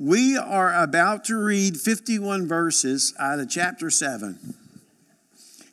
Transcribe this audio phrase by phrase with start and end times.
[0.00, 4.38] We are about to read 51 verses out of chapter 7.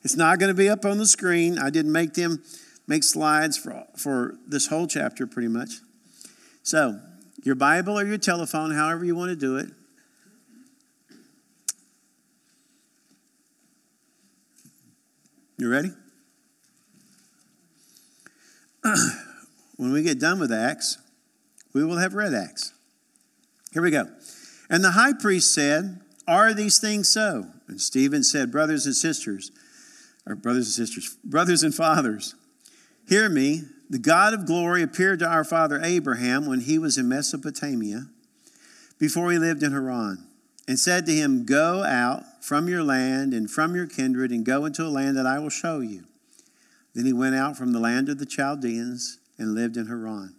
[0.04, 1.60] It's not going to be up on the screen.
[1.60, 2.44] I didn't make them
[2.88, 5.70] make slides for, for this whole chapter pretty much.
[6.64, 7.00] So,
[7.44, 9.70] your Bible or your telephone, however you want to do it.
[15.58, 15.92] You ready?
[19.78, 20.98] when we get done with Acts,
[21.74, 22.75] we will have read Acts.
[23.76, 24.08] Here we go.
[24.70, 27.48] And the high priest said, Are these things so?
[27.68, 29.52] And Stephen said, Brothers and sisters,
[30.26, 32.36] or brothers and sisters, brothers and fathers,
[33.08, 33.64] hear me.
[33.90, 38.08] The God of glory appeared to our father Abraham when he was in Mesopotamia,
[38.98, 40.26] before he lived in Haran,
[40.70, 44.64] and said to him, Go out from your land and from your kindred, and go
[44.64, 46.06] into a land that I will show you.
[46.94, 50.34] Then he went out from the land of the Chaldeans and lived in Haran.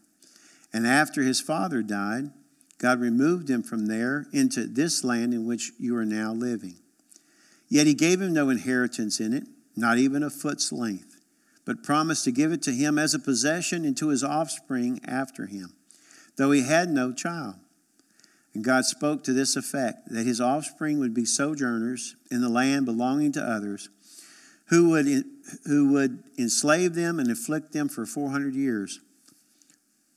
[0.72, 2.30] And after his father died,
[2.78, 6.76] God removed him from there into this land in which you are now living.
[7.68, 11.20] Yet he gave him no inheritance in it, not even a foot's length,
[11.64, 15.46] but promised to give it to him as a possession and to his offspring after
[15.46, 15.72] him,
[16.36, 17.56] though he had no child.
[18.54, 22.86] And God spoke to this effect that his offspring would be sojourners in the land
[22.86, 23.90] belonging to others,
[24.66, 25.24] who would,
[25.66, 29.00] who would enslave them and afflict them for 400 years.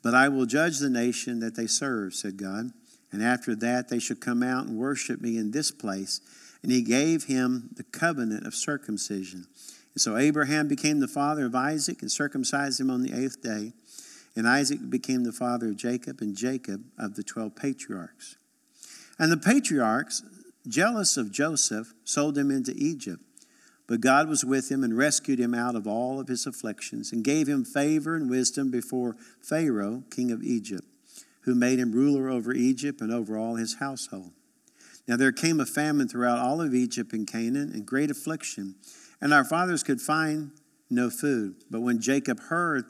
[0.02, 2.72] But I will judge the nation that they serve, said God.
[3.11, 6.22] And after that, they shall come out and worship me in this place.
[6.61, 9.47] And he gave him the covenant of circumcision.
[9.94, 13.73] And so Abraham became the father of Isaac and circumcised him on the eighth day.
[14.36, 18.38] And Isaac became the father of Jacob, and Jacob of the twelve patriarchs.
[19.17, 20.23] And the patriarchs,
[20.67, 23.22] jealous of Joseph, sold him into Egypt.
[23.90, 27.23] But God was with him and rescued him out of all of his afflictions and
[27.23, 30.86] gave him favor and wisdom before Pharaoh, king of Egypt,
[31.42, 34.34] who made him ruler over Egypt and over all his household.
[35.08, 38.76] Now there came a famine throughout all of Egypt and Canaan and great affliction,
[39.20, 40.52] and our fathers could find
[40.92, 41.56] no food.
[41.71, 42.86] But when Jacob heard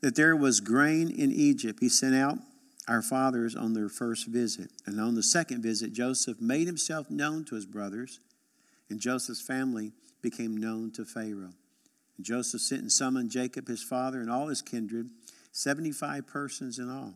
[0.00, 2.38] that there was grain in Egypt, he sent out
[2.88, 4.70] our fathers on their first visit.
[4.86, 8.20] And on the second visit, Joseph made himself known to his brothers,
[8.88, 9.92] and Joseph's family
[10.22, 11.54] became known to Pharaoh.
[12.16, 15.10] And Joseph sent and summoned Jacob, his father, and all his kindred,
[15.52, 17.14] 75 persons in all.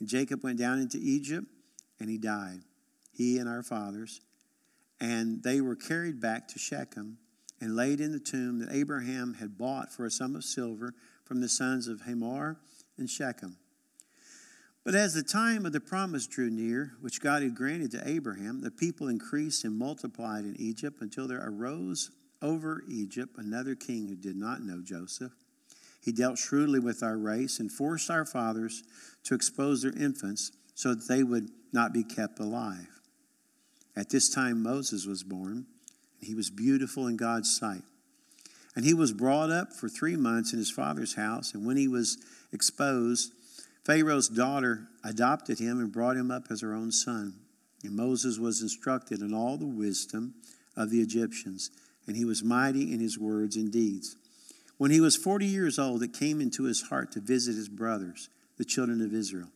[0.00, 1.46] And Jacob went down into Egypt,
[2.00, 2.60] and he died,
[3.12, 4.20] he and our fathers.
[5.00, 7.18] And they were carried back to Shechem
[7.60, 11.40] and laid in the tomb that Abraham had bought for a sum of silver from
[11.40, 12.58] the sons of Hamor
[12.98, 13.56] and Shechem.
[14.84, 18.60] But as the time of the promise drew near, which God had granted to Abraham,
[18.60, 22.10] the people increased and multiplied in Egypt until there arose
[22.44, 25.32] over Egypt another king who did not know Joseph.
[26.00, 28.82] He dealt shrewdly with our race and forced our fathers
[29.24, 33.00] to expose their infants so that they would not be kept alive.
[33.96, 35.66] At this time, Moses was born,
[36.20, 37.82] and he was beautiful in God's sight.
[38.76, 41.88] And he was brought up for three months in his father's house, and when he
[41.88, 42.18] was
[42.52, 43.32] exposed,
[43.84, 47.34] Pharaoh's daughter adopted him and brought him up as her own son.
[47.82, 50.34] And Moses was instructed in all the wisdom
[50.76, 51.70] of the Egyptians
[52.06, 54.16] and he was mighty in his words and deeds.
[54.76, 58.28] When he was 40 years old, it came into his heart to visit his brothers,
[58.56, 59.48] the children of Israel.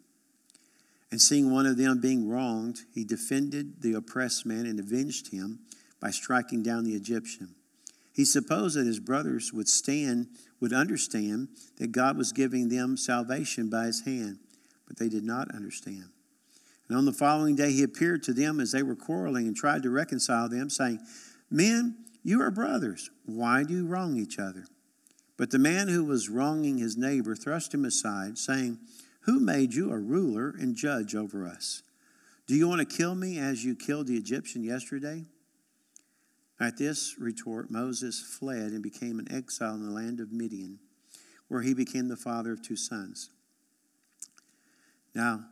[1.10, 5.60] And seeing one of them being wronged, he defended the oppressed man and avenged him
[6.00, 7.54] by striking down the Egyptian.
[8.12, 10.26] He supposed that his brothers would stand,
[10.60, 14.38] would understand that God was giving them salvation by his hand,
[14.86, 16.10] but they did not understand.
[16.88, 19.82] And on the following day, he appeared to them as they were quarreling and tried
[19.82, 21.00] to reconcile them, saying,
[21.50, 21.96] Men,
[22.28, 23.10] you are brothers.
[23.24, 24.66] Why do you wrong each other?
[25.38, 28.80] But the man who was wronging his neighbor thrust him aside, saying,
[29.20, 31.82] Who made you a ruler and judge over us?
[32.46, 35.24] Do you want to kill me as you killed the Egyptian yesterday?
[36.60, 40.80] At this retort, Moses fled and became an exile in the land of Midian,
[41.48, 43.30] where he became the father of two sons.
[45.14, 45.46] Now,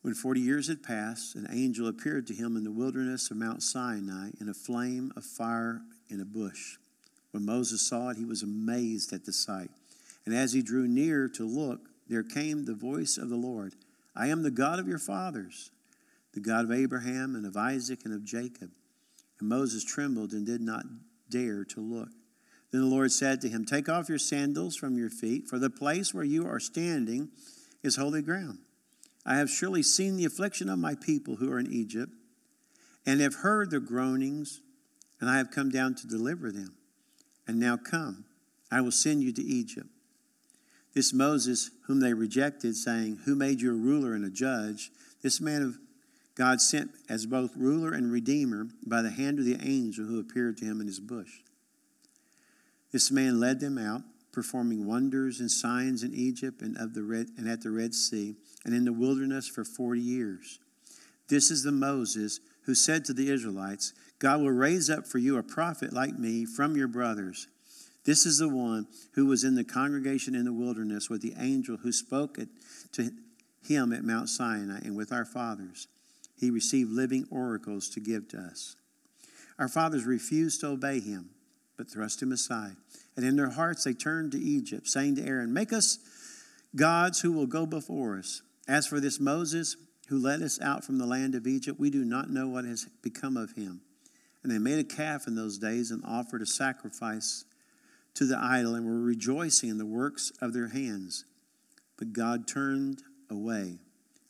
[0.00, 3.62] when 40 years had passed, an angel appeared to him in the wilderness of Mount
[3.62, 6.76] Sinai in a flame of fire in a bush.
[7.32, 9.70] When Moses saw it, he was amazed at the sight.
[10.24, 13.74] And as he drew near to look, there came the voice of the Lord
[14.14, 15.70] I am the God of your fathers,
[16.34, 18.70] the God of Abraham and of Isaac and of Jacob.
[19.40, 20.84] And Moses trembled and did not
[21.30, 22.10] dare to look.
[22.70, 25.70] Then the Lord said to him, Take off your sandals from your feet, for the
[25.70, 27.30] place where you are standing
[27.82, 28.58] is holy ground.
[29.24, 32.12] I have surely seen the affliction of my people who are in Egypt,
[33.04, 34.60] and have heard their groanings
[35.22, 36.74] and I have come down to deliver them.
[37.46, 38.24] And now come,
[38.72, 39.86] I will send you to Egypt.
[40.94, 44.90] This Moses, whom they rejected, saying, Who made you a ruler and a judge?
[45.22, 45.78] This man of
[46.34, 50.56] God sent as both ruler and redeemer by the hand of the angel who appeared
[50.56, 51.38] to him in his bush.
[52.90, 54.02] This man led them out,
[54.32, 58.34] performing wonders and signs in Egypt and, of the Red, and at the Red Sea
[58.64, 60.58] and in the wilderness for 40 years.
[61.28, 65.36] This is the Moses who said to the Israelites, God will raise up for you
[65.36, 67.48] a prophet like me from your brothers.
[68.04, 71.78] This is the one who was in the congregation in the wilderness with the angel
[71.78, 72.48] who spoke it
[72.92, 73.10] to
[73.66, 75.86] him at Mount Sinai and with our fathers.
[76.36, 78.76] He received living oracles to give to us.
[79.58, 81.30] Our fathers refused to obey him,
[81.76, 82.76] but thrust him aside.
[83.16, 85.98] And in their hearts they turned to Egypt, saying to Aaron, Make us
[86.74, 88.42] gods who will go before us.
[88.66, 89.76] As for this Moses,
[90.08, 92.86] who led us out from the land of Egypt, we do not know what has
[93.02, 93.80] become of him.
[94.42, 97.44] And they made a calf in those days and offered a sacrifice
[98.14, 101.24] to the idol and were rejoicing in the works of their hands.
[101.96, 103.78] But God turned away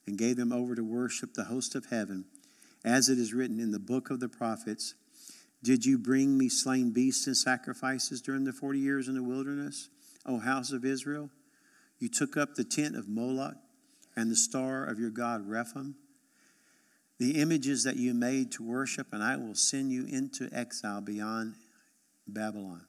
[0.07, 2.27] and gave them over to worship the host of heaven,
[2.85, 4.95] as it is written in the book of the prophets
[5.63, 9.89] Did you bring me slain beasts and sacrifices during the forty years in the wilderness,
[10.27, 11.31] O house of Israel?
[11.99, 13.57] You took up the tent of Moloch
[14.17, 15.95] and the star of your God Rephan,
[17.19, 21.55] the images that you made to worship, and I will send you into exile beyond
[22.27, 22.87] Babylon.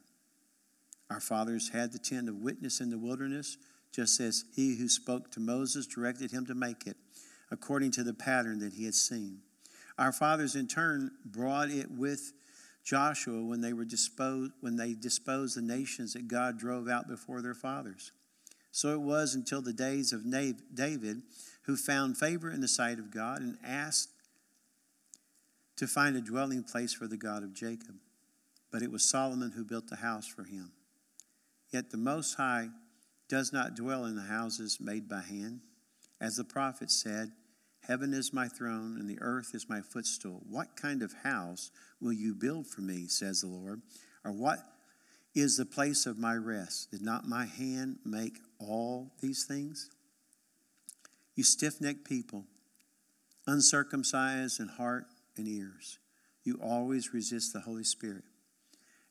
[1.10, 3.58] Our fathers had the tent of witness in the wilderness,
[3.92, 6.98] just as he who spoke to Moses directed him to make it,
[7.52, 9.40] according to the pattern that he had seen.
[10.00, 12.34] Our fathers, in turn, brought it with
[12.84, 17.42] Joshua when they were disposed when they disposed the nations that God drove out before
[17.42, 18.12] their fathers.
[18.74, 20.24] So it was until the days of
[20.74, 21.22] David,
[21.66, 24.10] who found favor in the sight of God and asked
[25.78, 27.94] to find a dwelling place for the God of Jacob.
[28.72, 30.72] But it was Solomon who built the house for him.
[31.72, 32.70] Yet the Most High
[33.30, 35.60] does not dwell in the houses made by hand.
[36.20, 37.32] As the prophet said,
[37.82, 40.42] Heaven is my throne, and the earth is my footstool.
[40.50, 41.70] What kind of house
[42.02, 43.84] will you build for me, says the Lord?
[44.26, 44.60] Or what
[45.36, 46.92] is the place of my rest?
[46.92, 49.90] Did not my hand make all these things?
[51.36, 52.46] You stiff necked people,
[53.48, 55.06] uncircumcised in heart
[55.38, 56.00] and ears,
[56.44, 58.24] you always resist the Holy Spirit.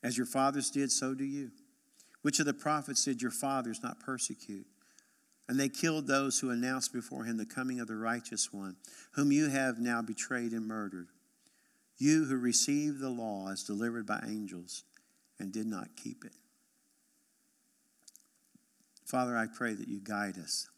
[0.03, 1.51] As your fathers did, so do you.
[2.23, 4.67] Which of the prophets did your fathers not persecute?
[5.49, 8.77] And they killed those who announced before him the coming of the righteous one,
[9.13, 11.09] whom you have now betrayed and murdered.
[11.99, 14.85] You who received the law as delivered by angels
[15.39, 16.33] and did not keep it.
[19.13, 20.71] Father, I pray that you guide us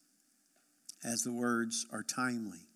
[1.05, 2.67] as the words are timely.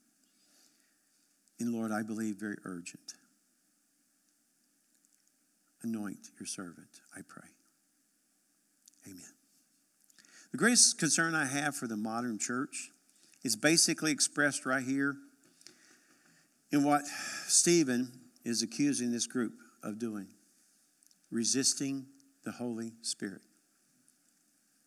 [1.58, 3.14] And Lord, I believe very urgent.
[5.82, 7.48] Anoint your servant, I pray.
[9.04, 9.32] Amen.
[10.52, 12.92] The greatest concern I have for the modern church
[13.42, 15.16] is basically expressed right here
[16.70, 17.02] in what
[17.48, 18.12] Stephen
[18.44, 20.28] is accusing this group of doing
[21.32, 22.06] resisting
[22.44, 23.42] the Holy Spirit.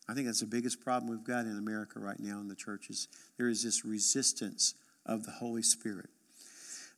[0.08, 3.08] I think that's the biggest problem we've got in America right now in the churches.
[3.38, 4.74] There is this resistance
[5.06, 6.10] of the Holy Spirit.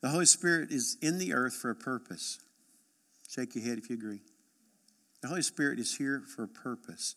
[0.00, 2.38] The Holy Spirit is in the earth for a purpose.
[3.28, 4.20] Shake your head if you agree.
[5.22, 7.16] The Holy Spirit is here for a purpose.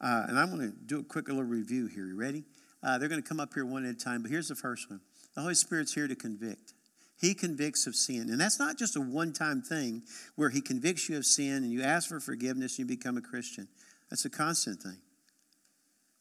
[0.00, 2.06] Uh, and I'm going to do a quick little review here.
[2.06, 2.44] You ready?
[2.82, 4.90] Uh, they're going to come up here one at a time, but here's the first
[4.90, 5.00] one
[5.34, 6.74] The Holy Spirit's here to convict.
[7.20, 8.28] He convicts of sin.
[8.28, 10.02] And that's not just a one time thing
[10.34, 13.22] where He convicts you of sin and you ask for forgiveness and you become a
[13.22, 13.68] Christian.
[14.10, 14.98] That's a constant thing.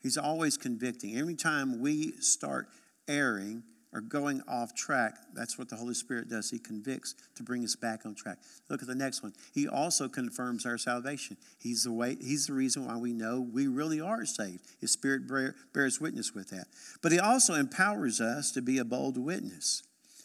[0.04, 1.18] He's always convicting.
[1.18, 2.68] Every time we start
[3.08, 6.50] erring, or going off track, that's what the Holy Spirit does.
[6.50, 8.40] He convicts to bring us back on track.
[8.70, 9.34] Look at the next one.
[9.54, 11.38] He also confirms our salvation.
[11.60, 14.66] He's the way, he's the reason why we know we really are saved.
[14.82, 15.24] His spirit
[15.74, 16.66] bears witness with that.
[17.02, 19.84] But he also empowers us to be a bold witness.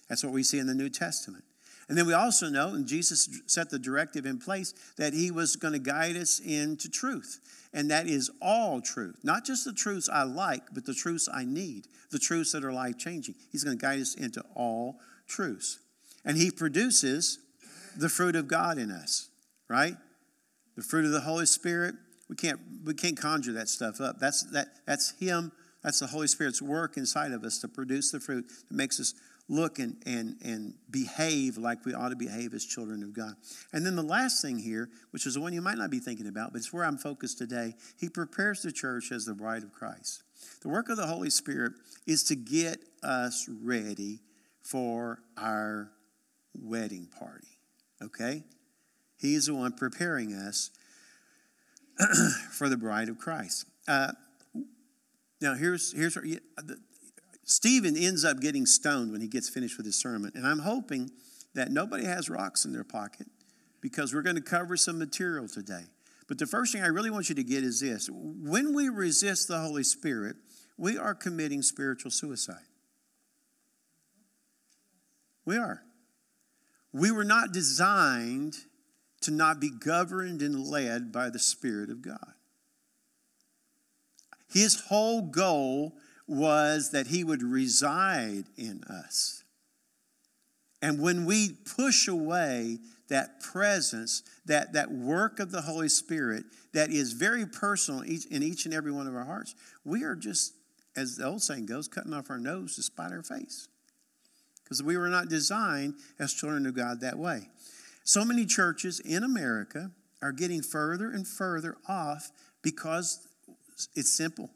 [0.08, 1.44] That's what we see in the New Testament.
[1.88, 5.56] And then we also know, and Jesus set the directive in place, that he was
[5.56, 7.40] going to guide us into truth.
[7.72, 9.16] And that is all truth.
[9.22, 12.72] Not just the truths I like, but the truths I need, the truths that are
[12.72, 13.36] life changing.
[13.50, 15.78] He's going to guide us into all truths.
[16.24, 17.38] And he produces
[17.96, 19.28] the fruit of God in us,
[19.68, 19.96] right?
[20.76, 21.94] The fruit of the Holy Spirit.
[22.28, 24.18] We can't, we can't conjure that stuff up.
[24.18, 25.52] That's, that, that's him.
[25.82, 29.14] That's the Holy Spirit's work inside of us to produce the fruit that makes us
[29.48, 33.34] look and, and, and behave like we ought to behave as children of God.
[33.72, 36.26] And then the last thing here, which is the one you might not be thinking
[36.26, 39.72] about, but it's where I'm focused today, he prepares the church as the bride of
[39.72, 40.22] Christ.
[40.62, 41.72] The work of the Holy Spirit
[42.06, 44.20] is to get us ready
[44.62, 45.92] for our
[46.54, 47.58] wedding party,
[48.02, 48.44] okay?
[49.18, 50.70] He is the one preparing us
[52.52, 53.64] for the bride of Christ.
[53.86, 54.12] Uh,
[55.40, 56.16] now, here's, here's
[57.48, 60.30] Stephen ends up getting stoned when he gets finished with his sermon.
[60.34, 61.10] And I'm hoping
[61.54, 63.26] that nobody has rocks in their pocket
[63.80, 65.84] because we're going to cover some material today.
[66.28, 69.48] But the first thing I really want you to get is this when we resist
[69.48, 70.36] the Holy Spirit,
[70.76, 72.66] we are committing spiritual suicide.
[75.46, 75.82] We are.
[76.92, 78.56] We were not designed
[79.22, 82.34] to not be governed and led by the Spirit of God.
[84.52, 85.94] His whole goal
[86.28, 89.42] was that He would reside in us.
[90.80, 96.44] And when we push away that presence, that, that work of the Holy Spirit
[96.74, 99.54] that is very personal in each, in each and every one of our hearts,
[99.84, 100.52] we are just,
[100.94, 103.66] as the old saying goes, cutting off our nose to spite our face.
[104.62, 107.48] Because we were not designed as children of God that way.
[108.04, 112.30] So many churches in America are getting further and further off
[112.62, 113.26] because
[113.94, 114.50] it's simple.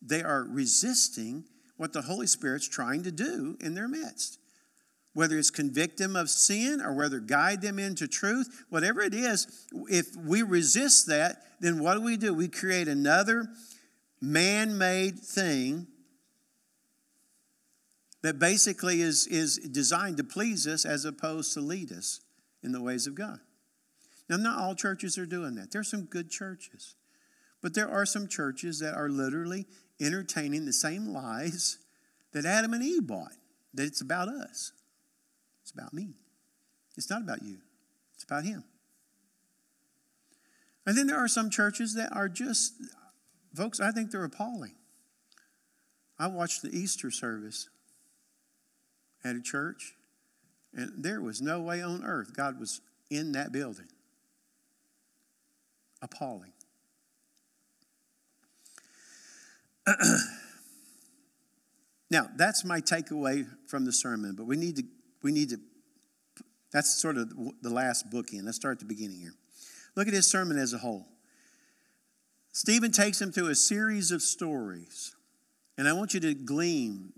[0.00, 1.44] They are resisting
[1.76, 4.38] what the Holy Spirit's trying to do in their midst
[5.18, 9.66] whether it's convict them of sin or whether guide them into truth, whatever it is,
[9.88, 12.32] if we resist that, then what do we do?
[12.32, 13.48] We create another
[14.20, 15.88] man made thing
[18.22, 22.20] that basically is, is designed to please us as opposed to lead us
[22.62, 23.40] in the ways of God.
[24.28, 25.72] Now, not all churches are doing that.
[25.72, 26.94] There's some good churches,
[27.60, 29.66] but there are some churches that are literally
[30.00, 31.78] entertaining the same lies
[32.32, 33.32] that Adam and Eve bought,
[33.74, 34.72] that it's about us.
[35.62, 36.14] It's about me.
[36.96, 37.58] It's not about you,
[38.14, 38.64] it's about Him.
[40.86, 42.74] And then there are some churches that are just,
[43.54, 44.74] folks, I think they're appalling.
[46.18, 47.68] I watched the Easter service
[49.22, 49.94] at a church,
[50.74, 53.88] and there was no way on earth God was in that building.
[56.00, 56.52] Appalling.
[62.10, 64.84] now, that's my takeaway from the sermon, but we need to
[65.22, 65.58] we need to,
[66.72, 68.44] that's sort of the last bookend.
[68.44, 69.34] Let's start at the beginning here.
[69.96, 71.06] Look at his sermon as a whole.
[72.52, 75.14] Stephen takes him through a series of stories.
[75.76, 77.12] And I want you to glean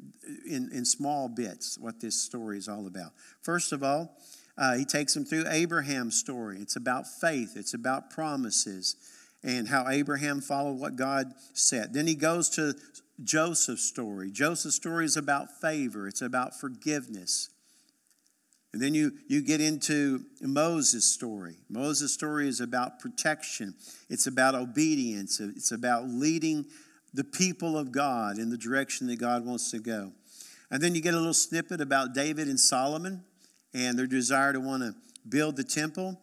[0.46, 3.12] in, in small bits what this story is all about.
[3.42, 4.16] First of all,
[4.58, 6.58] uh, he takes him through Abraham's story.
[6.60, 8.96] It's about faith, it's about promises,
[9.42, 11.94] and how Abraham followed what God said.
[11.94, 12.74] Then he goes to
[13.22, 14.30] Joseph's story.
[14.30, 17.50] Joseph's story is about favor, it's about forgiveness.
[18.72, 21.56] And then you, you get into Moses' story.
[21.68, 23.74] Moses' story is about protection,
[24.08, 26.66] it's about obedience, it's about leading
[27.12, 30.12] the people of God in the direction that God wants to go.
[30.70, 33.24] And then you get a little snippet about David and Solomon
[33.74, 34.94] and their desire to want to
[35.28, 36.20] build the temple.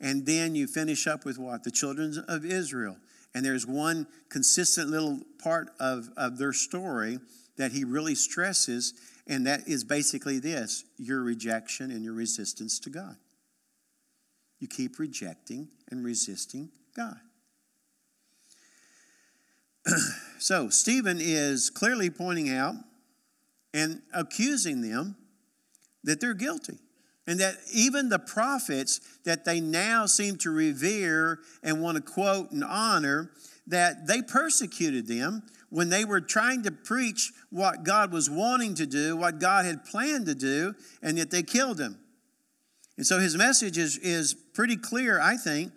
[0.00, 1.64] And then you finish up with what?
[1.64, 2.96] The children of Israel.
[3.34, 7.18] And there's one consistent little part of, of their story
[7.56, 8.94] that he really stresses,
[9.26, 13.16] and that is basically this your rejection and your resistance to God.
[14.58, 17.18] You keep rejecting and resisting God.
[20.38, 22.74] so, Stephen is clearly pointing out
[23.74, 25.16] and accusing them
[26.04, 26.78] that they're guilty.
[27.26, 32.52] And that even the prophets that they now seem to revere and want to quote
[32.52, 33.32] and honor,
[33.66, 38.86] that they persecuted them when they were trying to preach what God was wanting to
[38.86, 41.98] do, what God had planned to do, and yet they killed him.
[42.96, 45.72] And so his message is, is pretty clear, I think,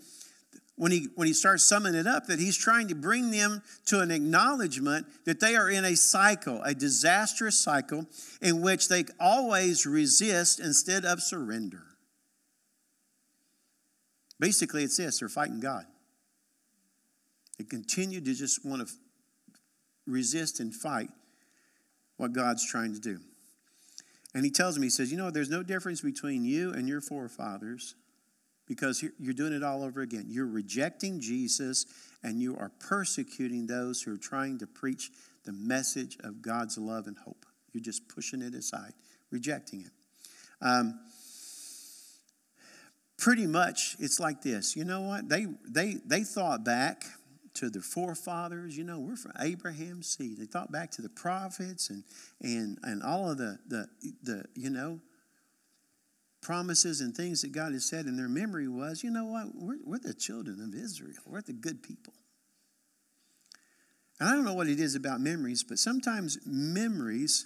[0.80, 4.00] when he, when he starts summing it up, that he's trying to bring them to
[4.00, 8.06] an acknowledgement that they are in a cycle, a disastrous cycle,
[8.42, 11.84] in which they always resist instead of surrender.
[14.40, 15.84] Basically, it's this they're fighting God.
[17.58, 18.94] They continue to just want to
[20.08, 21.10] resist and fight
[22.16, 23.20] what God's trying to do.
[24.34, 27.02] And he tells me, he says, You know, there's no difference between you and your
[27.02, 27.96] forefathers
[28.70, 30.28] because you're doing it all over again.
[30.30, 31.88] You're rejecting Jesus
[32.24, 35.10] and you are persecuting those who are trying to preach
[35.44, 37.46] the message of God's love and hope.
[37.74, 38.94] You're just pushing it aside,
[39.32, 39.92] rejecting it.
[40.62, 41.00] Um,
[43.18, 44.76] pretty much, it's like this.
[44.76, 45.28] You know what?
[45.28, 47.06] They, they, they thought back
[47.56, 48.78] to their forefathers.
[48.78, 50.38] You know, we're from Abraham's seed.
[50.38, 52.04] They thought back to the prophets and
[52.42, 53.88] and and all of the the
[54.24, 55.00] the you know
[56.42, 58.06] promises and things that God has said.
[58.06, 59.48] And their memory was, you know what?
[59.56, 61.22] We're, we're the children of Israel.
[61.26, 62.14] We're the good people.
[64.20, 67.46] And I don't know what it is about memories, but sometimes memories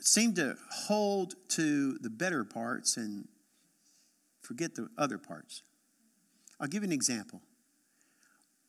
[0.00, 3.26] seem to hold to the better parts and
[4.42, 5.62] forget the other parts.
[6.60, 7.40] I'll give you an example.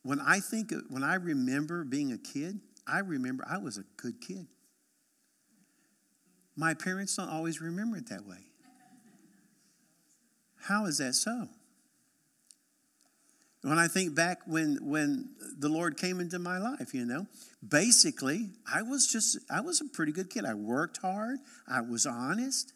[0.04, 4.22] When I think, when I remember being a kid, I remember I was a good
[4.22, 4.48] kid.
[6.56, 8.49] My parents don't always remember it that way.
[10.64, 11.48] How is that so?
[13.62, 17.28] When I think back when when the Lord came into my life, you know,
[17.68, 20.46] basically I was just I was a pretty good kid.
[20.46, 22.74] I worked hard, I was honest.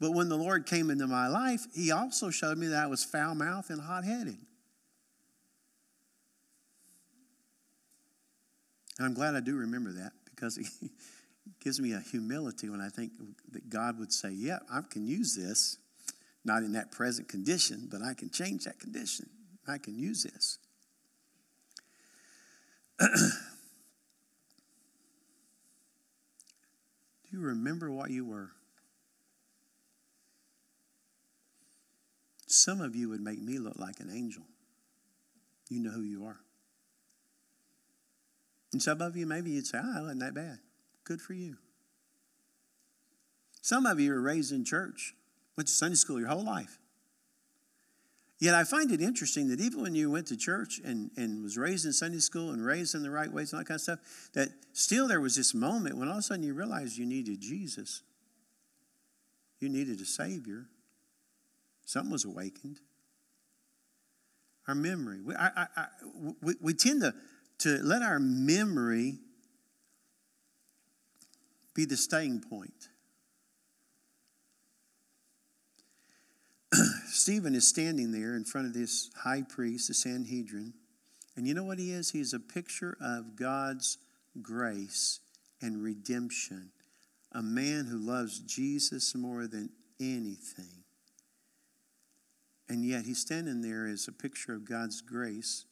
[0.00, 3.02] But when the Lord came into my life, He also showed me that I was
[3.02, 4.38] foul mouthed and hot headed.
[8.98, 10.90] And I'm glad I do remember that because it
[11.60, 13.12] gives me a humility when I think
[13.50, 15.78] that God would say, Yeah, I can use this,
[16.44, 19.28] not in that present condition, but I can change that condition.
[19.66, 20.58] I can use this.
[23.00, 23.06] Do
[27.30, 28.50] you remember what you were?
[32.46, 34.44] Some of you would make me look like an angel.
[35.68, 36.40] You know who you are.
[38.72, 40.58] And some of you, maybe you'd say, oh, I wasn't that bad.
[41.04, 41.56] Good for you.
[43.60, 45.14] Some of you are raised in church,
[45.56, 46.78] went to Sunday school your whole life.
[48.40, 51.56] Yet I find it interesting that even when you went to church and, and was
[51.56, 53.82] raised in Sunday school and raised in the right ways and all that kind of
[53.82, 53.98] stuff,
[54.34, 57.40] that still there was this moment when all of a sudden you realized you needed
[57.40, 58.02] Jesus.
[59.60, 60.66] You needed a Savior.
[61.86, 62.80] Something was awakened.
[64.66, 65.22] Our memory.
[65.22, 65.86] We, I, I, I,
[66.42, 67.14] we, we tend to,
[67.60, 69.20] to let our memory
[71.74, 72.88] be the staying point.
[77.24, 80.74] Stephen is standing there in front of this high priest, the Sanhedrin,
[81.34, 82.10] and you know what he is?
[82.10, 83.96] He's a picture of God's
[84.42, 85.20] grace
[85.62, 86.68] and redemption.
[87.32, 90.84] A man who loves Jesus more than anything.
[92.68, 95.64] And yet he's standing there as a picture of God's grace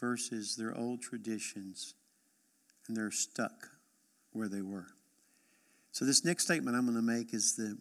[0.00, 1.92] versus their old traditions,
[2.88, 3.68] and they're stuck
[4.32, 4.86] where they were.
[5.92, 7.76] So, this next statement I'm going to make is the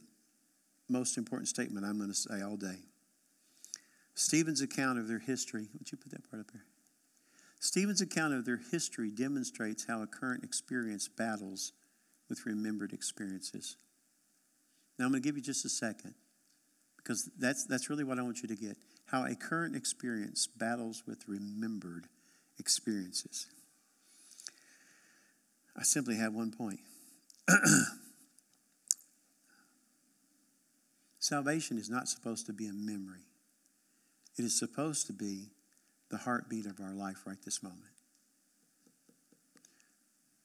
[0.89, 2.79] most important statement I'm going to say all day.
[4.15, 6.65] Stephen's account of their history, would you put that part up there?
[7.59, 11.71] Stephen's account of their history demonstrates how a current experience battles
[12.29, 13.77] with remembered experiences.
[14.99, 16.13] Now, I'm going to give you just a second
[16.97, 18.77] because that's, that's really what I want you to get.
[19.05, 22.07] How a current experience battles with remembered
[22.59, 23.47] experiences.
[25.77, 26.79] I simply have one point.
[31.19, 33.23] Salvation is not supposed to be a memory,
[34.37, 35.49] it is supposed to be
[36.09, 37.81] the heartbeat of our life right this moment.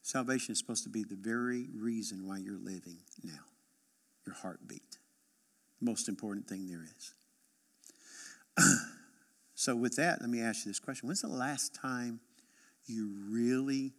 [0.02, 3.44] Salvation is supposed to be the very reason why you're living now,
[4.26, 4.98] your heartbeat
[5.80, 7.14] most important thing there is.
[9.54, 12.20] so, with that, let me ask you this question When's the last time
[12.86, 13.92] you really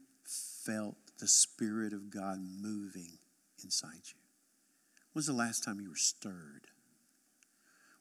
[0.65, 3.17] felt the Spirit of God moving
[3.63, 4.19] inside you?
[5.13, 6.67] When's the last time you were stirred?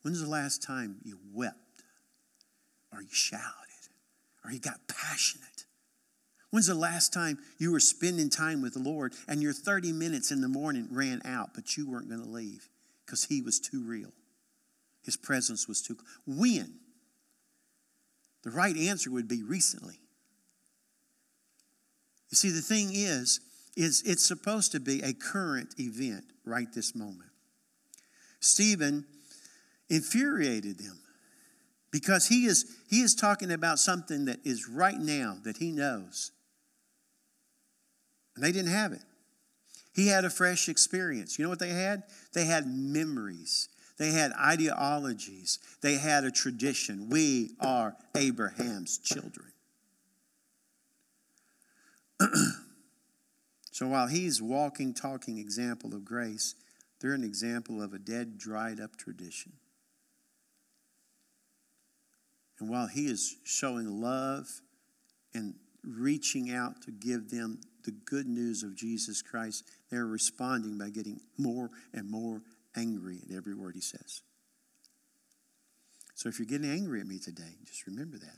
[0.02, 1.56] When's the last time you wept?
[2.92, 3.44] Or you shouted?
[4.44, 5.64] Or you got passionate?
[6.50, 10.30] When's the last time you were spending time with the Lord and your 30 minutes
[10.30, 12.68] in the morning ran out, but you weren't going to leave?
[13.08, 14.12] because he was too real.
[15.02, 15.96] His presence was too.
[16.26, 16.74] When?
[18.42, 19.98] The right answer would be recently.
[22.30, 23.40] You see, the thing is,
[23.76, 27.30] is it's supposed to be a current event right this moment.
[28.40, 29.06] Stephen
[29.88, 30.98] infuriated them
[31.90, 36.32] because he is he is talking about something that is right now that he knows.
[38.34, 39.02] And they didn't have it.
[39.94, 41.38] He had a fresh experience.
[41.38, 42.04] You know what they had?
[42.32, 43.68] They had memories.
[43.98, 45.58] They had ideologies.
[45.82, 47.08] They had a tradition.
[47.10, 49.48] We are Abraham's children.
[53.72, 56.54] so while he's walking, talking example of grace,
[57.00, 59.52] they're an example of a dead, dried up tradition.
[62.60, 64.46] And while he is showing love
[65.34, 70.90] and reaching out to give them the good news of Jesus Christ, they're responding by
[70.90, 72.42] getting more and more
[72.76, 74.22] angry at every word he says.
[76.14, 78.36] So if you're getting angry at me today, just remember that.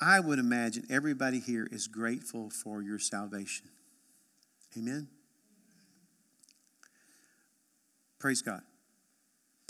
[0.00, 3.68] I would imagine everybody here is grateful for your salvation.
[4.76, 5.08] Amen?
[8.18, 8.62] Praise God.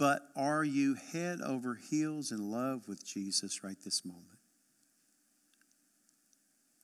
[0.00, 4.38] But are you head over heels in love with Jesus right this moment?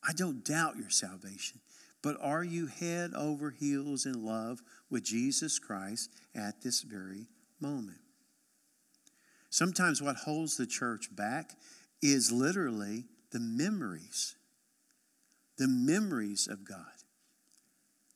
[0.07, 1.61] I don't doubt your salvation.
[2.03, 7.25] But are you head over heels in love with Jesus Christ at this very
[7.59, 7.97] moment?
[9.49, 11.53] Sometimes what holds the church back
[12.03, 14.35] is literally the memories,
[15.57, 16.85] the memories of God.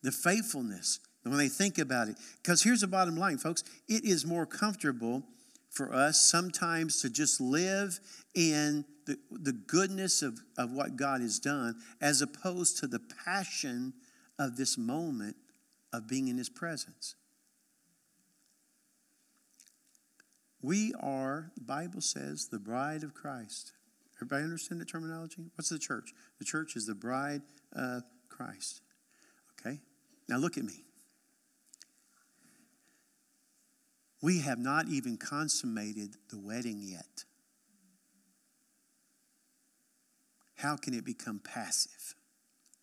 [0.04, 2.15] the faithfulness, when they think about it.
[2.41, 5.23] Because here's the bottom line, folks it is more comfortable
[5.69, 7.99] for us sometimes to just live
[8.36, 13.93] in the, the goodness of, of what God has done as opposed to the passion
[14.38, 15.36] of this moment
[15.93, 17.15] of being in His presence.
[20.62, 23.71] We are, the Bible says, the bride of Christ.
[24.17, 25.49] Everybody understand the terminology?
[25.55, 26.13] What's the church?
[26.38, 27.41] The church is the bride
[27.73, 28.81] of Christ.
[29.60, 29.79] Okay?
[30.29, 30.84] Now look at me.
[34.21, 37.25] We have not even consummated the wedding yet.
[40.57, 42.13] How can it become passive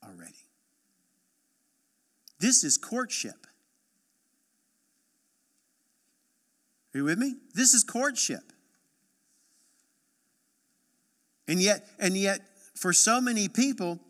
[0.05, 0.49] already?
[2.41, 3.47] This is courtship.
[6.95, 7.37] Are you with me?
[7.55, 8.53] This is courtship.
[11.47, 12.41] And yet, and yet,
[12.75, 14.01] for so many people,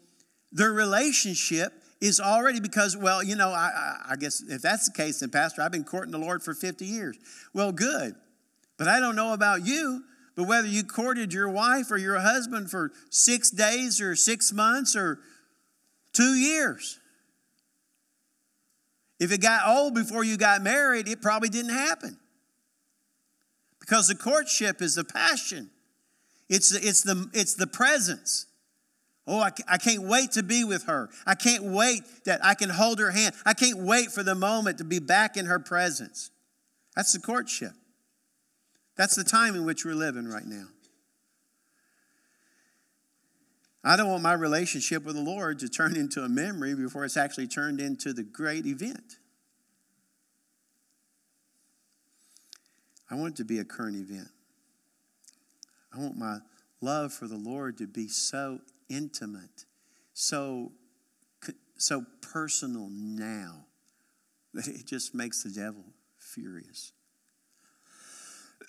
[0.51, 5.21] their relationship is already because, well, you know, I, I, guess if that's the case,
[5.21, 7.17] then, Pastor, I've been courting the Lord for 50 years.
[7.53, 8.15] Well, good.
[8.77, 10.05] But I don't know about you,
[10.37, 14.95] but whether you courted your wife or your husband for six days or six months
[14.95, 15.19] or
[16.13, 17.01] two years,
[19.19, 22.17] if it got old before you got married, it probably didn't happen.
[23.81, 25.71] Because the courtship is the passion,
[26.49, 28.47] it's the, it's the, it's the presence.
[29.31, 31.11] Oh, I, I can't wait to be with her.
[31.27, 33.35] I can't wait that I can hold her hand.
[33.45, 36.31] I can't wait for the moment to be back in her presence.
[36.97, 37.73] That's the courtship.
[38.97, 40.65] That's the time in which we're living right now.
[43.85, 47.19] I don't want my relationship with the Lord to turn into a memory before it's
[47.19, 49.19] actually turned into the great event.
[53.11, 54.29] I want it to be a current event.
[55.95, 56.39] I want my
[56.81, 59.65] love for the Lord to be so intimate,
[60.13, 60.73] so,
[61.77, 63.67] so personal now
[64.55, 65.85] that it just makes the devil
[66.19, 66.93] furious.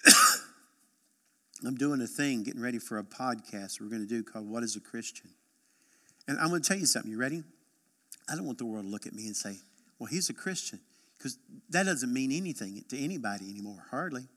[1.65, 4.63] I'm doing a thing, getting ready for a podcast we're going to do called What
[4.63, 5.29] is a Christian?
[6.27, 7.12] And I'm going to tell you something.
[7.12, 7.43] You ready?
[8.29, 9.58] I don't want the world to look at me and say,
[9.97, 10.79] well, he's a Christian,
[11.17, 11.38] because
[11.69, 14.27] that doesn't mean anything to anybody anymore, hardly.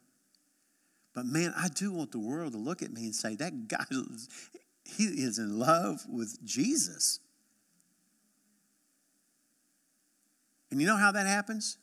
[1.15, 3.85] But man, I do want the world to look at me and say, that guy,
[4.85, 7.21] he is in love with Jesus.
[10.71, 11.77] And you know how that happens?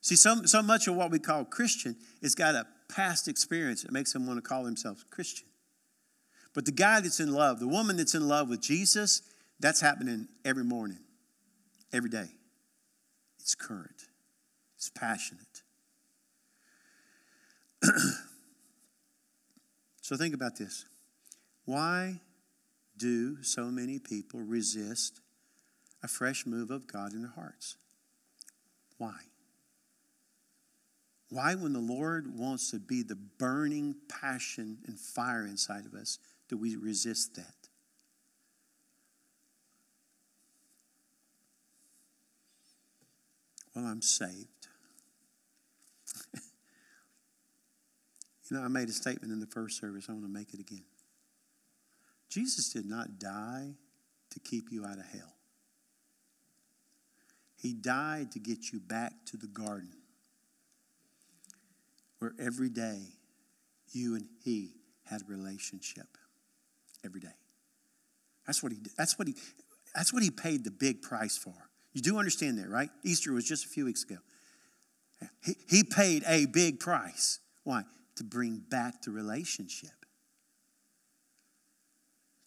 [0.00, 3.92] See, so, so much of what we call Christian has got a past experience that
[3.92, 5.46] makes them want to call themselves Christian.
[6.54, 9.22] But the guy that's in love, the woman that's in love with Jesus,
[9.60, 10.98] that's happening every morning,
[11.92, 12.28] every day.
[13.38, 14.08] It's current,
[14.76, 15.62] it's passionate.
[20.02, 20.86] so think about this.
[21.70, 22.20] Why
[22.96, 25.20] do so many people resist
[26.02, 27.76] a fresh move of God in their hearts?
[28.98, 29.14] Why?
[31.28, 36.18] Why, when the Lord wants to be the burning passion and fire inside of us,
[36.48, 37.68] do we resist that?
[43.76, 44.66] Well, I'm saved.
[46.34, 46.40] you
[48.56, 50.06] know, I made a statement in the first service.
[50.08, 50.82] I want to make it again.
[52.30, 53.74] Jesus did not die
[54.30, 55.34] to keep you out of hell.
[57.56, 59.90] He died to get you back to the garden
[62.20, 63.00] where every day
[63.92, 64.70] you and he
[65.04, 66.06] had a relationship.
[67.04, 67.28] Every day.
[68.46, 69.34] That's what he that's what he
[69.94, 71.54] that's what he paid the big price for.
[71.92, 72.90] You do understand that, right?
[73.04, 74.18] Easter was just a few weeks ago.
[75.44, 77.40] He, he paid a big price.
[77.64, 77.82] Why?
[78.16, 79.99] To bring back the relationship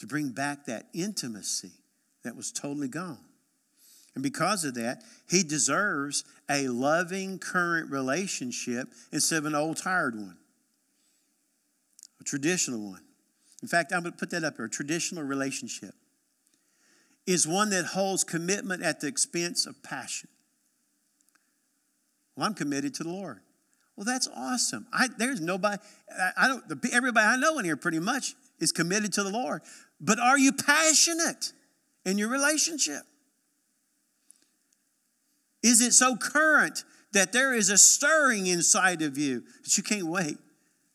[0.03, 1.71] to bring back that intimacy
[2.25, 3.23] that was totally gone.
[4.15, 10.13] And because of that, he deserves a loving, current relationship instead of an old, tired
[10.15, 10.35] one,
[12.19, 12.99] a traditional one.
[13.61, 15.95] In fact, I'm going to put that up here a traditional relationship
[17.25, 20.27] is one that holds commitment at the expense of passion.
[22.35, 23.39] Well, I'm committed to the Lord.
[23.95, 24.85] Well, that's awesome.
[24.91, 29.13] I, there's nobody, I, I don't, everybody I know in here pretty much is committed
[29.13, 29.61] to the Lord.
[29.99, 31.53] But are you passionate
[32.05, 33.03] in your relationship?
[35.61, 40.07] Is it so current that there is a stirring inside of you that you can't
[40.07, 40.37] wait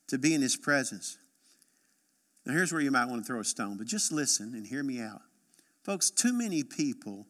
[0.08, 1.18] to be in His presence?
[2.44, 4.82] Now, here's where you might want to throw a stone, but just listen and hear
[4.82, 5.22] me out.
[5.84, 7.26] Folks, too many people,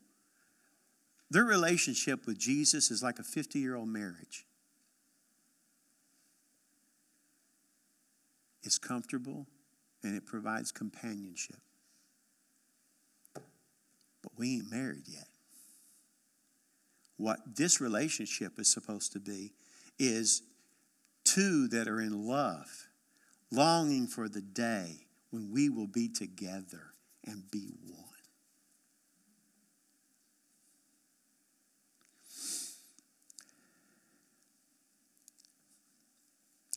[1.30, 4.46] their relationship with Jesus is like a 50 year old marriage.
[8.62, 9.46] It's comfortable
[10.02, 11.60] and it provides companionship
[14.22, 15.28] but we ain't married yet.
[17.16, 19.52] what this relationship is supposed to be
[19.98, 20.42] is
[21.24, 22.86] two that are in love,
[23.50, 26.92] longing for the day when we will be together
[27.26, 28.04] and be one.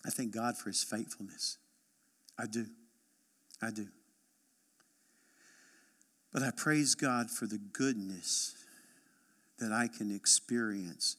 [0.03, 1.57] I thank God for his faithfulness.
[2.37, 2.65] I do.
[3.61, 3.87] I do.
[6.33, 8.55] But I praise God for the goodness
[9.59, 11.17] that I can experience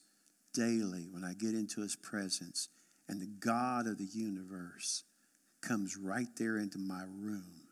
[0.53, 2.69] daily when I get into his presence
[3.07, 5.03] and the God of the universe
[5.61, 7.67] comes right there into my room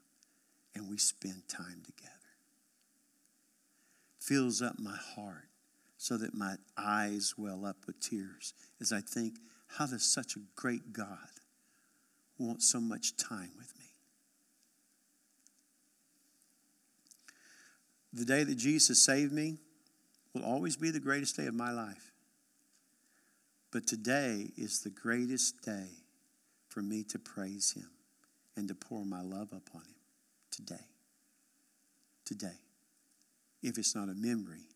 [0.76, 2.12] and we spend time together.
[4.20, 5.50] Fills up my heart
[5.98, 9.36] so that my eyes well up with tears as I think,
[9.68, 11.18] how does such a great God
[12.38, 13.91] want so much time with me?
[18.14, 19.58] The day that Jesus saved me
[20.34, 22.12] will always be the greatest day of my life.
[23.72, 25.88] But today is the greatest day
[26.68, 27.90] for me to praise Him
[28.58, 29.96] and to pour my love upon Him.
[30.52, 30.86] Today.
[32.26, 32.58] Today.
[33.64, 34.68] If it's not a memory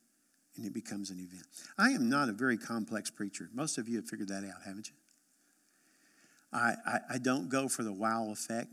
[0.55, 1.45] and it becomes an event.
[1.77, 3.49] I am not a very complex preacher.
[3.53, 4.95] Most of you have figured that out, haven't you?
[6.53, 8.69] I, I, I don't go for the wow effect.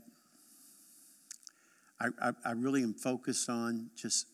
[1.99, 4.27] I, I, I really am focused on just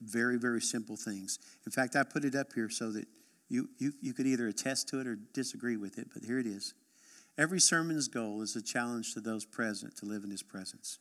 [0.00, 1.38] very, very simple things.
[1.66, 3.06] In fact, I put it up here so that
[3.48, 6.46] you, you, you could either attest to it or disagree with it, but here it
[6.46, 6.74] is.
[7.36, 10.98] Every sermon's goal is a challenge to those present to live in his presence.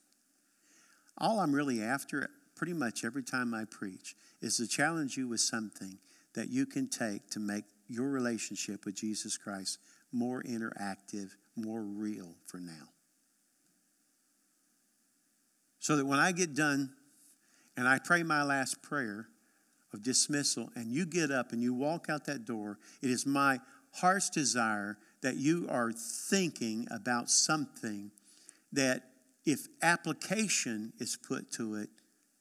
[1.18, 5.42] All I'm really after, pretty much every time I preach, is to challenge you with
[5.42, 5.98] something
[6.34, 9.80] that you can take to make your relationship with Jesus Christ
[10.12, 12.90] more interactive, more real for now.
[15.80, 16.94] So that when I get done
[17.80, 19.30] and I pray my last prayer
[19.94, 23.62] of dismissal, and you get up and you walk out that door, it is my
[23.94, 28.12] heart's desire that you are thinking about something
[28.74, 29.04] that,
[29.46, 31.90] if application is put to it,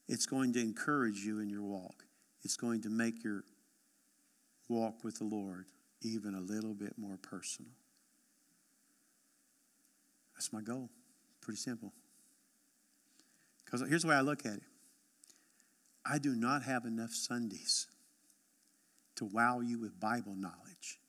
[0.08, 2.02] it's going to encourage you in your walk.
[2.42, 3.44] It's going to make your
[4.68, 5.66] walk with the Lord
[6.02, 7.70] even a little bit more personal.
[10.34, 10.90] That's my goal.
[11.40, 11.92] Pretty simple.
[13.64, 14.62] Because here's the way I look at it
[16.04, 17.86] I do not have enough Sundays
[19.16, 21.00] to wow you with Bible knowledge.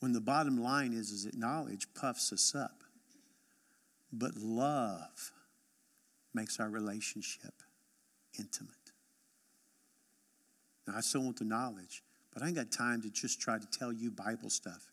[0.00, 2.82] When the bottom line is, is that knowledge puffs us up,
[4.12, 5.30] but love
[6.34, 7.54] makes our relationship
[8.38, 8.74] intimate.
[10.86, 13.66] Now, I still want the knowledge, but I ain't got time to just try to
[13.66, 14.90] tell you Bible stuff.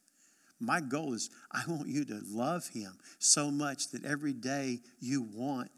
[0.59, 5.21] My goal is I want you to love Him so much that every day you
[5.33, 5.71] want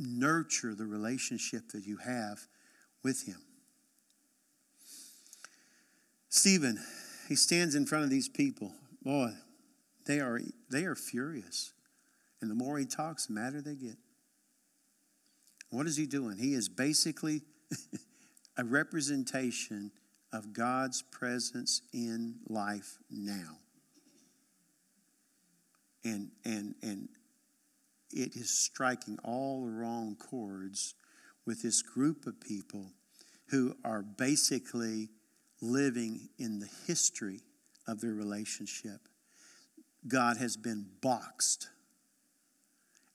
[0.00, 2.40] nurture the relationship that you have
[3.04, 3.42] with Him.
[6.30, 6.78] Stephen,
[7.28, 8.72] he stands in front of these people.
[9.02, 9.30] Boy,
[10.06, 11.72] they are, they are furious.
[12.40, 13.96] And the more he talks, the madder they get.
[15.70, 16.38] What is he doing?
[16.38, 17.42] He is basically
[18.56, 19.92] a representation
[20.32, 23.58] of God's presence in life now.
[26.04, 27.08] And, and, and
[28.12, 30.94] it is striking all the wrong chords
[31.46, 32.92] with this group of people
[33.48, 35.08] who are basically
[35.60, 37.40] living in the history
[37.86, 39.08] of their relationship.
[40.06, 41.68] God has been boxed,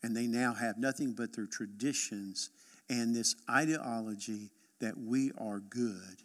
[0.04, 2.50] and they now have nothing but their traditions
[2.90, 6.22] and this ideology that we are good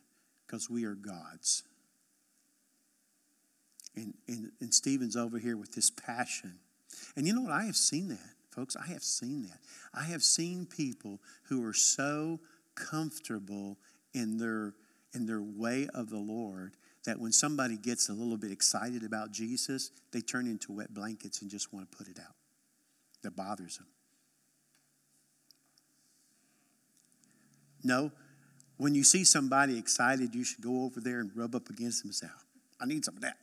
[0.46, 1.62] because we are God's.
[3.96, 6.59] And, and, and Stephen's over here with this passion.
[7.16, 7.52] And you know what?
[7.52, 8.76] I have seen that, folks.
[8.76, 9.58] I have seen that.
[9.94, 12.40] I have seen people who are so
[12.74, 13.78] comfortable
[14.14, 14.74] in their
[15.12, 19.32] in their way of the Lord that when somebody gets a little bit excited about
[19.32, 22.34] Jesus, they turn into wet blankets and just want to put it out.
[23.22, 23.86] That bothers them.
[27.82, 28.12] No,
[28.76, 32.08] when you see somebody excited, you should go over there and rub up against them
[32.08, 32.26] and say,
[32.80, 33.36] I need some of that.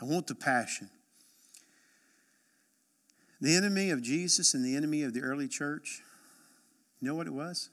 [0.00, 0.88] I want the passion.
[3.40, 6.02] The enemy of Jesus and the enemy of the early church,
[7.00, 7.70] you know what it was?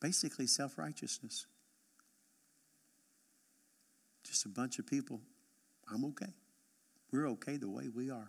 [0.00, 1.46] Basically, self righteousness.
[4.24, 5.20] Just a bunch of people,
[5.92, 6.32] I'm okay.
[7.12, 8.28] We're okay the way we are.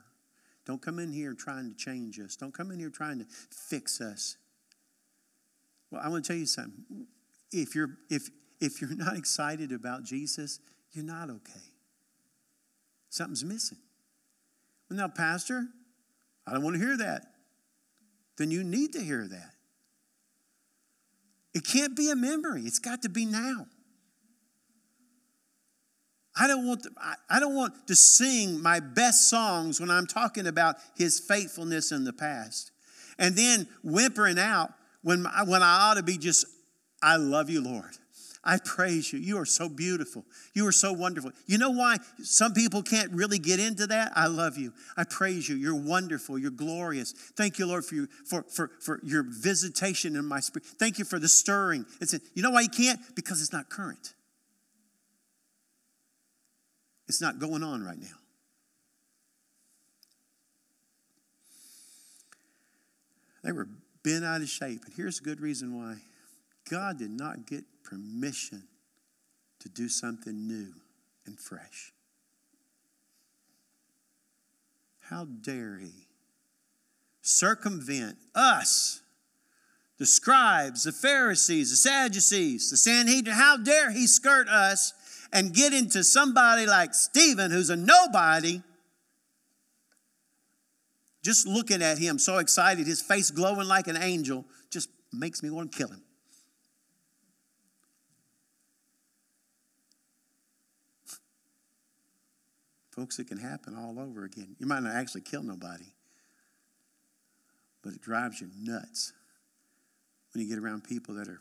[0.66, 2.36] Don't come in here trying to change us.
[2.36, 4.38] Don't come in here trying to fix us.
[5.92, 7.08] Well, I want to tell you something.
[7.52, 10.60] If you're if if you're not excited about Jesus,
[10.92, 11.66] you're not okay.
[13.10, 13.80] Something's missing.
[14.90, 15.66] Now, Pastor,
[16.48, 17.24] I don't want to hear that.
[18.38, 19.52] Then you need to hear that.
[21.54, 23.68] It can't be a memory, it's got to be now.
[26.40, 26.92] I don't want to,
[27.30, 32.06] I don't want to sing my best songs when I'm talking about his faithfulness in
[32.06, 32.72] the past.
[33.18, 34.72] And then whimpering out
[35.02, 36.46] when, when I ought to be just,
[37.04, 37.92] I love you, Lord.
[38.44, 39.20] I praise you.
[39.20, 40.24] You are so beautiful.
[40.54, 41.32] You are so wonderful.
[41.46, 44.14] You know why some people can't really get into that?
[44.16, 44.74] I love you.
[44.96, 45.58] I praise you.
[45.58, 46.40] You're wonderful.
[46.40, 47.12] You're glorious.
[47.12, 50.66] Thank you, Lord, for, you, for, for, for your visitation in my spirit.
[50.66, 51.86] Thank you for the stirring.
[52.00, 53.00] It's a, you know why you can't?
[53.14, 54.14] Because it's not current.
[57.10, 58.08] It's not going on right now.
[63.44, 63.68] They were
[64.04, 64.86] bent out of shape.
[64.86, 65.98] And here's a good reason why
[66.70, 68.64] God did not get permission
[69.60, 70.74] to do something new
[71.26, 71.94] and fresh.
[75.10, 75.92] How dare he
[77.22, 79.02] circumvent us,
[79.98, 83.36] the scribes, the Pharisees, the Sadducees, the Sanhedrin?
[83.36, 84.94] How dare he skirt us
[85.34, 88.62] and get into somebody like Stephen, who's a nobody?
[91.24, 95.50] Just looking at him, so excited, his face glowing like an angel, just makes me
[95.50, 96.04] want to kill him.
[103.00, 104.58] Folks, it can happen all over again.
[104.60, 105.86] You might not actually kill nobody,
[107.82, 109.14] but it drives you nuts
[110.34, 111.40] when you get around people that are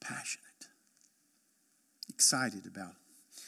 [0.00, 0.66] passionate,
[2.08, 3.42] excited about it.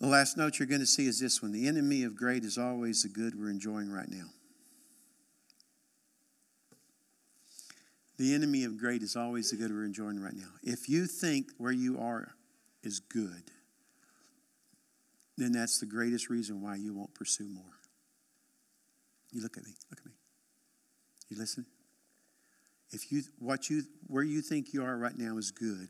[0.00, 2.56] The last note you're going to see is this one the enemy of great is
[2.56, 4.30] always the good we're enjoying right now.
[8.16, 10.52] The enemy of great is always the good we're enjoying right now.
[10.62, 12.32] If you think where you are
[12.82, 13.50] is good,
[15.36, 17.78] then that's the greatest reason why you won't pursue more.
[19.32, 20.12] You look at me, look at me.
[21.30, 21.64] You listen?
[22.90, 25.88] If you what you where you think you are right now is good,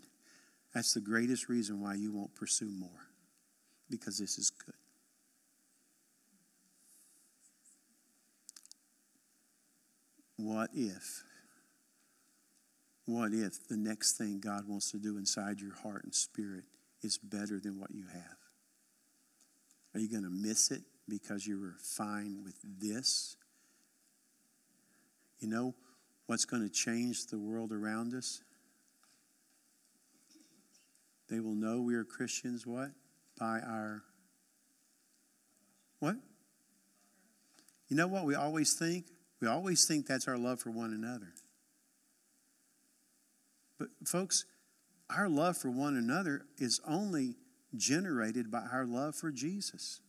[0.72, 3.08] that's the greatest reason why you won't pursue more.
[3.90, 4.74] Because this is good.
[10.36, 11.24] What if?
[13.04, 16.64] What if the next thing God wants to do inside your heart and spirit
[17.02, 18.41] is better than what you have?
[19.94, 23.36] Are you going to miss it because you were fine with this?
[25.40, 25.74] You know
[26.26, 28.40] what's going to change the world around us?
[31.28, 32.90] They will know we are Christians, what?
[33.38, 34.02] By our.
[35.98, 36.16] What?
[37.88, 39.06] You know what we always think?
[39.40, 41.32] We always think that's our love for one another.
[43.78, 44.44] But, folks,
[45.10, 47.34] our love for one another is only
[47.76, 50.00] generated by our love for Jesus.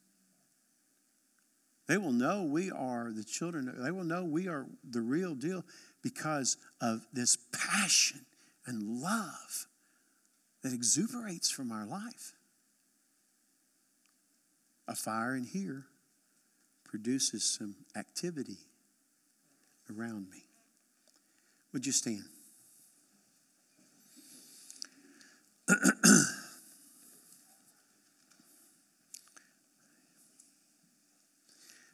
[1.88, 5.66] They will know we are the children, they will know we are the real deal
[6.02, 8.26] because of this passion
[8.66, 9.68] and love
[10.62, 12.34] that exuberates from our life.
[14.88, 15.86] A fire in here
[16.86, 18.58] produces some activity
[19.90, 20.44] around me.
[21.74, 22.24] Would you stand?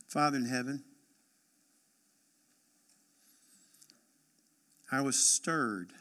[0.09, 0.83] Father in heaven,
[4.91, 5.91] I was stirred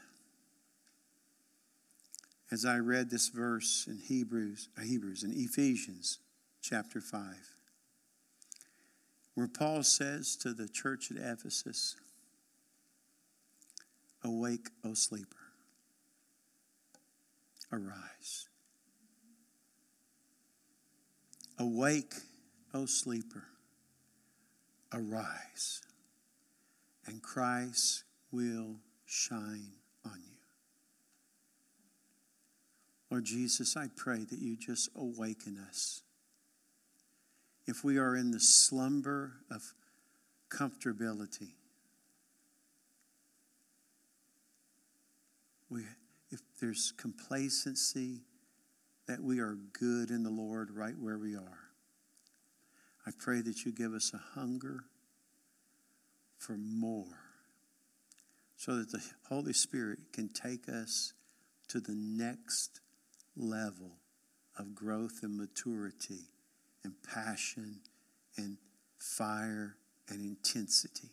[2.51, 6.21] as I read this verse in Hebrews, uh, Hebrews in Ephesians
[6.63, 7.21] chapter 5,
[9.35, 11.95] where Paul says to the church at Ephesus,
[14.25, 15.53] Awake, O sleeper,
[17.71, 18.49] arise.
[21.59, 22.15] Awake,
[22.73, 23.45] O sleeper
[24.93, 25.83] arise,
[27.07, 29.73] and Christ will shine
[30.05, 30.37] on you.
[33.11, 36.03] Lord Jesus, I pray that you just awaken us.
[37.67, 39.63] If we are in the slumber of
[40.51, 41.53] comfortability,
[45.71, 45.83] we,
[46.31, 48.21] if there's complacency,
[49.07, 51.68] that we are good in the Lord right where we are.
[53.09, 54.85] I pray that you give us a hunger
[56.37, 57.07] for more
[58.59, 61.15] so that the Holy Spirit can take us
[61.69, 62.81] to the next
[63.35, 63.93] level
[64.59, 66.29] of growth and maturity
[66.85, 67.81] and passion
[68.37, 68.59] and
[68.99, 69.77] fire
[70.11, 71.09] and intensity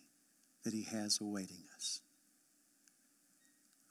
[0.64, 2.02] that He has awaiting us.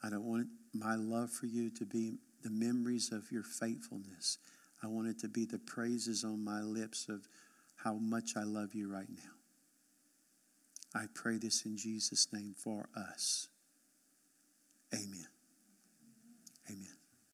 [0.00, 4.38] I don't want my love for you to be the memories of your faithfulness.
[4.80, 7.26] I want it to be the praises on my lips of
[7.76, 9.36] how much I love you right now.
[10.94, 13.48] I pray this in Jesus' name for us.
[14.94, 15.26] Amen.
[16.70, 16.95] Amen.